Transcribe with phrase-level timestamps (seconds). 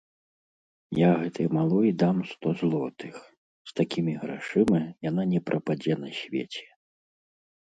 [0.99, 3.15] Я гэтай малой дам сто злотых,
[3.73, 4.81] з такімі грашыма
[5.11, 6.65] яна не прападзе на свеце.